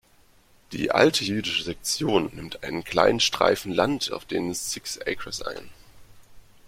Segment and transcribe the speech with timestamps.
[0.71, 5.69] Die alte jüdische Sektion nimmt einen kleinen Streifen Land auf den Six Acres ein.